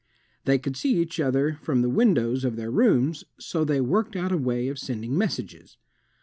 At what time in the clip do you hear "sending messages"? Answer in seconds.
4.79-5.77